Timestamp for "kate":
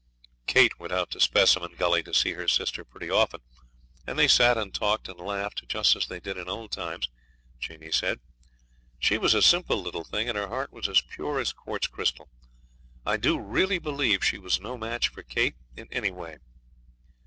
0.47-0.79, 15.21-15.57